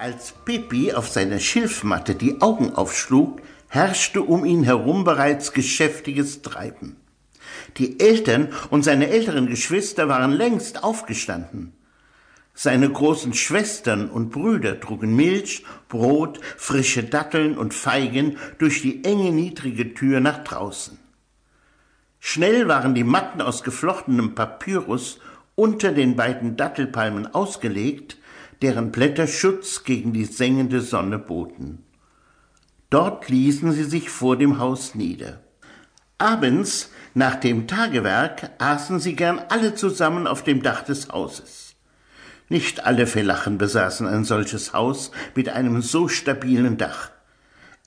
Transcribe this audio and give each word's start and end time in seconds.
Als 0.00 0.32
Pippi 0.46 0.94
auf 0.94 1.10
seiner 1.10 1.38
Schilfmatte 1.38 2.14
die 2.14 2.40
Augen 2.40 2.72
aufschlug, 2.72 3.42
herrschte 3.68 4.22
um 4.22 4.46
ihn 4.46 4.64
herum 4.64 5.04
bereits 5.04 5.52
geschäftiges 5.52 6.40
Treiben. 6.40 6.96
Die 7.76 8.00
Eltern 8.00 8.48
und 8.70 8.82
seine 8.82 9.10
älteren 9.10 9.46
Geschwister 9.46 10.08
waren 10.08 10.32
längst 10.32 10.82
aufgestanden. 10.84 11.74
Seine 12.54 12.88
großen 12.88 13.34
Schwestern 13.34 14.08
und 14.08 14.30
Brüder 14.30 14.80
trugen 14.80 15.14
Milch, 15.14 15.66
Brot, 15.90 16.40
frische 16.56 17.02
Datteln 17.04 17.58
und 17.58 17.74
Feigen 17.74 18.38
durch 18.56 18.80
die 18.80 19.04
enge 19.04 19.32
niedrige 19.32 19.92
Tür 19.92 20.20
nach 20.20 20.42
draußen. 20.44 20.98
Schnell 22.20 22.68
waren 22.68 22.94
die 22.94 23.04
Matten 23.04 23.42
aus 23.42 23.62
geflochtenem 23.62 24.34
Papyrus 24.34 25.20
unter 25.56 25.92
den 25.92 26.16
beiden 26.16 26.56
Dattelpalmen 26.56 27.34
ausgelegt, 27.34 28.16
deren 28.62 28.90
Blätter 28.92 29.26
Schutz 29.26 29.84
gegen 29.84 30.12
die 30.12 30.24
sengende 30.24 30.80
Sonne 30.80 31.18
boten. 31.18 31.84
Dort 32.90 33.28
ließen 33.28 33.72
sie 33.72 33.84
sich 33.84 34.10
vor 34.10 34.36
dem 34.36 34.58
Haus 34.58 34.94
nieder. 34.94 35.40
Abends, 36.18 36.90
nach 37.14 37.36
dem 37.36 37.66
Tagewerk, 37.66 38.50
aßen 38.58 39.00
sie 39.00 39.16
gern 39.16 39.38
alle 39.48 39.74
zusammen 39.74 40.26
auf 40.26 40.44
dem 40.44 40.62
Dach 40.62 40.82
des 40.82 41.08
Hauses. 41.08 41.76
Nicht 42.48 42.84
alle 42.84 43.06
Felachen 43.06 43.58
besaßen 43.58 44.06
ein 44.06 44.24
solches 44.24 44.72
Haus 44.72 45.12
mit 45.34 45.48
einem 45.48 45.82
so 45.82 46.08
stabilen 46.08 46.76
Dach. 46.76 47.10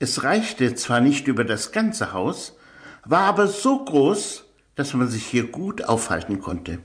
Es 0.00 0.24
reichte 0.24 0.74
zwar 0.74 1.00
nicht 1.00 1.28
über 1.28 1.44
das 1.44 1.70
ganze 1.70 2.12
Haus, 2.12 2.56
war 3.04 3.24
aber 3.24 3.46
so 3.46 3.84
groß, 3.84 4.44
dass 4.74 4.94
man 4.94 5.08
sich 5.08 5.26
hier 5.26 5.44
gut 5.46 5.84
aufhalten 5.84 6.40
konnte. 6.40 6.78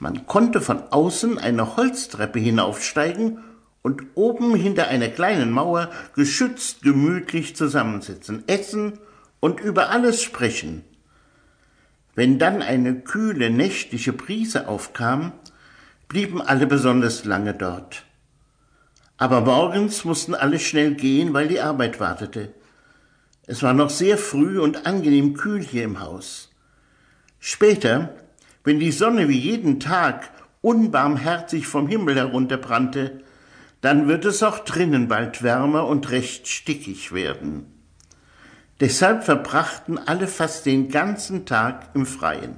Man 0.00 0.26
konnte 0.26 0.62
von 0.62 0.82
außen 0.90 1.38
eine 1.38 1.76
Holztreppe 1.76 2.38
hinaufsteigen 2.38 3.44
und 3.82 4.02
oben 4.14 4.54
hinter 4.54 4.88
einer 4.88 5.08
kleinen 5.08 5.50
Mauer 5.50 5.90
geschützt 6.14 6.82
gemütlich 6.82 7.54
zusammensitzen, 7.54 8.42
essen 8.46 8.98
und 9.40 9.60
über 9.60 9.90
alles 9.90 10.22
sprechen. 10.22 10.84
Wenn 12.14 12.38
dann 12.38 12.62
eine 12.62 13.00
kühle 13.00 13.50
nächtliche 13.50 14.14
Brise 14.14 14.68
aufkam, 14.68 15.32
blieben 16.08 16.40
alle 16.40 16.66
besonders 16.66 17.26
lange 17.26 17.52
dort. 17.52 18.04
Aber 19.18 19.42
morgens 19.42 20.06
mussten 20.06 20.34
alle 20.34 20.58
schnell 20.58 20.94
gehen, 20.94 21.34
weil 21.34 21.48
die 21.48 21.60
Arbeit 21.60 22.00
wartete. 22.00 22.54
Es 23.46 23.62
war 23.62 23.74
noch 23.74 23.90
sehr 23.90 24.16
früh 24.16 24.58
und 24.58 24.86
angenehm 24.86 25.34
kühl 25.34 25.62
hier 25.62 25.84
im 25.84 26.00
Haus. 26.00 26.50
Später, 27.38 28.14
wenn 28.64 28.80
die 28.80 28.92
Sonne 28.92 29.28
wie 29.28 29.38
jeden 29.38 29.80
Tag 29.80 30.30
unbarmherzig 30.60 31.66
vom 31.66 31.88
Himmel 31.88 32.16
herunterbrannte, 32.16 33.22
dann 33.80 34.08
wird 34.08 34.24
es 34.24 34.42
auch 34.42 34.58
drinnen 34.60 35.08
bald 35.08 35.42
wärmer 35.42 35.86
und 35.86 36.10
recht 36.10 36.48
stickig 36.48 37.12
werden. 37.12 37.66
Deshalb 38.80 39.24
verbrachten 39.24 39.98
alle 39.98 40.26
fast 40.26 40.66
den 40.66 40.88
ganzen 40.88 41.46
Tag 41.46 41.90
im 41.94 42.06
Freien. 42.06 42.56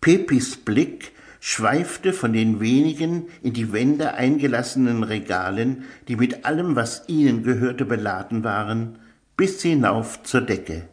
Pepis 0.00 0.56
Blick 0.56 1.12
schweifte 1.40 2.12
von 2.12 2.32
den 2.32 2.60
wenigen 2.60 3.28
in 3.42 3.52
die 3.52 3.72
Wände 3.72 4.14
eingelassenen 4.14 5.02
Regalen, 5.02 5.84
die 6.08 6.16
mit 6.16 6.44
allem, 6.44 6.76
was 6.76 7.04
ihnen 7.08 7.42
gehörte, 7.42 7.84
beladen 7.84 8.42
waren, 8.44 8.98
bis 9.36 9.62
hinauf 9.62 10.22
zur 10.22 10.40
Decke. 10.40 10.88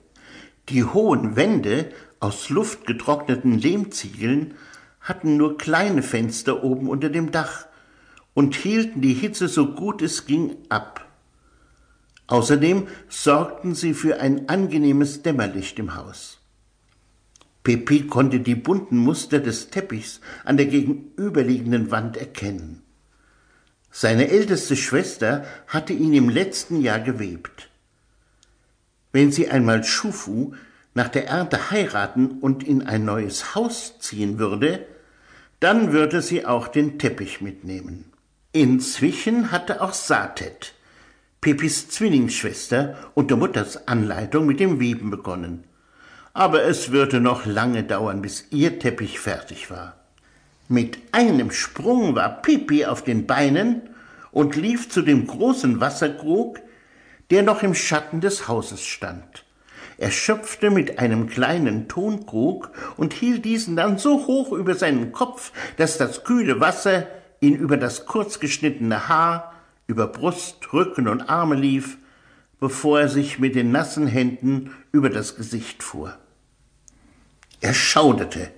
Die 0.69 0.83
hohen 0.83 1.35
Wände 1.35 1.89
aus 2.19 2.49
luftgetrockneten 2.49 3.57
Lehmziegeln 3.57 4.55
hatten 5.01 5.37
nur 5.37 5.57
kleine 5.57 6.01
Fenster 6.01 6.63
oben 6.63 6.89
unter 6.89 7.09
dem 7.09 7.31
Dach 7.31 7.67
und 8.33 8.55
hielten 8.55 9.01
die 9.01 9.13
Hitze 9.13 9.47
so 9.47 9.73
gut 9.73 10.01
es 10.01 10.25
ging 10.25 10.55
ab. 10.69 11.07
Außerdem 12.27 12.87
sorgten 13.07 13.75
sie 13.75 13.93
für 13.93 14.19
ein 14.19 14.49
angenehmes 14.49 15.21
Dämmerlicht 15.21 15.77
im 15.77 15.95
Haus. 15.95 16.39
Pepi 17.63 18.07
konnte 18.07 18.39
die 18.39 18.55
bunten 18.55 18.97
Muster 18.97 19.39
des 19.39 19.69
Teppichs 19.69 20.21
an 20.43 20.57
der 20.57 20.67
gegenüberliegenden 20.67 21.91
Wand 21.91 22.17
erkennen. 22.17 22.83
Seine 23.91 24.27
älteste 24.27 24.75
Schwester 24.75 25.45
hatte 25.67 25.93
ihn 25.93 26.13
im 26.13 26.29
letzten 26.29 26.81
Jahr 26.81 26.99
gewebt. 26.99 27.69
Wenn 29.11 29.31
sie 29.31 29.49
einmal 29.49 29.83
Schufu 29.83 30.53
nach 30.95 31.09
der 31.09 31.27
Ernte 31.27 31.69
heiraten 31.69 32.39
und 32.39 32.63
in 32.63 32.81
ein 32.81 33.05
neues 33.05 33.53
Haus 33.53 33.99
ziehen 33.99 34.39
würde, 34.39 34.87
dann 35.59 35.91
würde 35.91 36.21
sie 36.21 36.45
auch 36.45 36.67
den 36.67 36.97
Teppich 36.97 37.41
mitnehmen. 37.41 38.11
Inzwischen 38.53 39.51
hatte 39.51 39.81
auch 39.81 39.93
Satet, 39.93 40.73
Pepis 41.41 41.89
Zwillingsschwester, 41.89 42.97
unter 43.13 43.35
Mutters 43.35 43.87
Anleitung 43.87 44.45
mit 44.45 44.59
dem 44.59 44.79
Weben 44.79 45.11
begonnen. 45.11 45.65
Aber 46.33 46.63
es 46.63 46.91
würde 46.91 47.19
noch 47.19 47.45
lange 47.45 47.83
dauern, 47.83 48.21
bis 48.21 48.47
ihr 48.51 48.79
Teppich 48.79 49.19
fertig 49.19 49.69
war. 49.69 49.97
Mit 50.67 50.97
einem 51.11 51.51
Sprung 51.51 52.15
war 52.15 52.41
Pipi 52.41 52.85
auf 52.85 53.03
den 53.03 53.27
Beinen 53.27 53.81
und 54.31 54.55
lief 54.55 54.89
zu 54.89 55.01
dem 55.01 55.27
großen 55.27 55.79
Wasserkrug, 55.79 56.59
der 57.29 57.43
noch 57.43 57.63
im 57.63 57.75
Schatten 57.75 58.21
des 58.21 58.47
Hauses 58.47 58.83
stand. 58.85 59.44
Er 59.97 60.11
schöpfte 60.11 60.71
mit 60.71 60.99
einem 60.99 61.27
kleinen 61.27 61.87
Tonkrug 61.87 62.71
und 62.97 63.13
hielt 63.13 63.45
diesen 63.45 63.75
dann 63.75 63.97
so 63.97 64.27
hoch 64.27 64.51
über 64.51 64.75
seinen 64.75 65.11
Kopf, 65.11 65.51
dass 65.77 65.97
das 65.97 66.23
kühle 66.23 66.59
Wasser 66.59 67.07
ihn 67.39 67.55
über 67.55 67.77
das 67.77 68.05
kurz 68.05 68.39
geschnittene 68.39 69.07
Haar, 69.07 69.53
über 69.87 70.07
Brust, 70.07 70.73
Rücken 70.73 71.07
und 71.07 71.29
Arme 71.29 71.55
lief, 71.55 71.97
bevor 72.59 73.01
er 73.01 73.09
sich 73.09 73.39
mit 73.39 73.55
den 73.55 73.71
nassen 73.71 74.07
Händen 74.07 74.71
über 74.91 75.09
das 75.09 75.35
Gesicht 75.35 75.83
fuhr. 75.83 76.17
Er 77.61 77.73
schauderte 77.73 78.51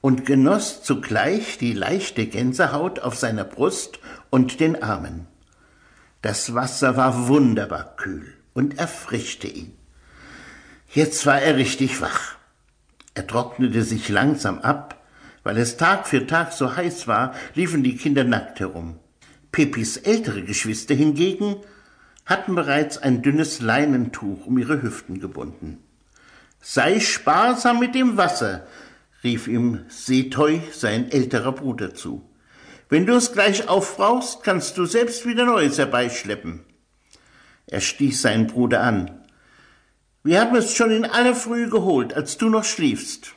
und 0.00 0.26
genoss 0.26 0.82
zugleich 0.82 1.58
die 1.58 1.72
leichte 1.72 2.26
Gänsehaut 2.26 3.00
auf 3.00 3.16
seiner 3.16 3.44
Brust 3.44 4.00
und 4.30 4.60
den 4.60 4.82
Armen. 4.82 5.26
Das 6.22 6.54
Wasser 6.54 6.96
war 6.96 7.28
wunderbar 7.28 7.96
kühl 7.96 8.34
und 8.52 8.78
erfrischte 8.78 9.46
ihn. 9.46 9.79
Jetzt 10.92 11.24
war 11.24 11.40
er 11.40 11.56
richtig 11.56 12.00
wach. 12.00 12.36
Er 13.14 13.24
trocknete 13.24 13.84
sich 13.84 14.08
langsam 14.08 14.58
ab, 14.58 15.00
weil 15.44 15.56
es 15.56 15.76
Tag 15.76 16.08
für 16.08 16.26
Tag 16.26 16.52
so 16.52 16.74
heiß 16.74 17.06
war, 17.06 17.32
liefen 17.54 17.84
die 17.84 17.96
Kinder 17.96 18.24
nackt 18.24 18.58
herum. 18.58 18.98
Pepis 19.52 19.96
ältere 19.98 20.42
Geschwister 20.42 20.94
hingegen 20.94 21.56
hatten 22.26 22.56
bereits 22.56 22.98
ein 22.98 23.22
dünnes 23.22 23.60
Leinentuch 23.60 24.46
um 24.46 24.58
ihre 24.58 24.82
Hüften 24.82 25.20
gebunden. 25.20 25.78
Sei 26.60 26.98
sparsam 26.98 27.78
mit 27.78 27.94
dem 27.94 28.16
Wasser, 28.16 28.66
rief 29.22 29.46
ihm 29.46 29.84
Setoi, 29.88 30.60
sein 30.72 31.10
älterer 31.10 31.52
Bruder, 31.52 31.94
zu. 31.94 32.28
Wenn 32.88 33.06
du 33.06 33.14
es 33.14 33.32
gleich 33.32 33.68
aufbrauchst, 33.68 34.42
kannst 34.42 34.76
du 34.76 34.86
selbst 34.86 35.24
wieder 35.24 35.44
Neues 35.44 35.78
herbeischleppen. 35.78 36.64
Er 37.66 37.80
stieß 37.80 38.22
seinen 38.22 38.48
Bruder 38.48 38.82
an. 38.82 39.19
Wir 40.22 40.40
haben 40.40 40.56
es 40.56 40.74
schon 40.74 40.90
in 40.90 41.04
aller 41.04 41.34
Früh 41.34 41.70
geholt, 41.70 42.14
als 42.14 42.36
du 42.36 42.48
noch 42.48 42.64
schliefst. 42.64 43.34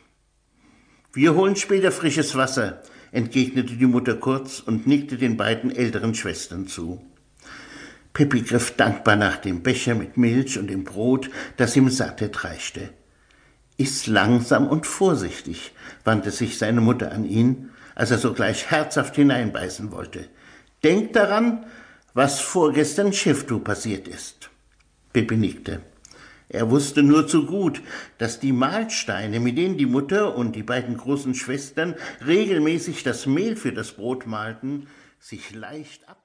Wir 1.14 1.36
holen 1.36 1.56
später 1.56 1.92
frisches 1.92 2.36
Wasser, 2.36 2.82
entgegnete 3.12 3.76
die 3.76 3.86
Mutter 3.86 4.16
kurz 4.16 4.60
und 4.60 4.88
nickte 4.88 5.18
den 5.18 5.38
beiden 5.38 5.72
älteren 5.72 6.16
Schwestern 6.16 6.68
zu. 6.68 7.02
Pippi 8.14 8.42
griff 8.42 8.76
dankbar 8.76 9.16
nach 9.16 9.38
dem 9.38 9.64
Becher 9.64 9.96
mit 9.96 10.18
Milch 10.18 10.60
und 10.60 10.68
dem 10.68 10.84
Brot, 10.84 11.30
das 11.58 11.76
ihm 11.76 11.90
Sattet 11.90 12.44
reichte. 12.44 12.90
Iss 13.78 14.08
langsam 14.08 14.68
und 14.68 14.86
vorsichtig, 14.86 15.72
wandte 16.04 16.32
sich 16.32 16.58
seine 16.58 16.82
Mutter 16.82 17.12
an 17.12 17.26
ihn 17.26 17.70
als 17.96 18.12
er 18.12 18.18
sogleich 18.18 18.72
herzhaft 18.72 19.16
hineinbeißen 19.16 19.92
wollte. 19.92 20.28
Denk 20.84 21.14
daran, 21.14 21.66
was 22.14 22.40
vorgestern 22.40 23.14
Schifftu 23.14 23.60
passiert 23.60 24.08
ist. 24.08 24.50
Pippi 25.14 25.38
nickte. 25.38 25.82
Er 26.54 26.70
wusste 26.70 27.02
nur 27.02 27.28
zu 27.28 27.48
gut, 27.48 27.82
dass 28.20 28.40
die 28.40 28.54
Mahlsteine, 28.54 29.40
mit 29.40 29.58
denen 29.58 29.76
die 29.76 29.88
Mutter 29.88 30.36
und 30.38 30.56
die 30.56 30.62
beiden 30.62 30.98
großen 30.98 31.34
Schwestern 31.34 31.96
regelmäßig 32.26 33.02
das 33.02 33.26
Mehl 33.26 33.56
für 33.56 33.74
das 33.74 33.94
Brot 33.94 34.28
mahlten, 34.28 34.88
sich 35.20 35.56
leicht 35.56 36.08
ab 36.08 36.23